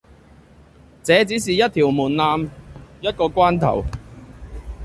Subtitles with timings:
[1.03, 2.49] 這只是一條門檻，
[3.01, 3.85] 一個關頭。